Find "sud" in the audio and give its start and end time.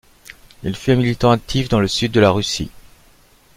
1.87-2.11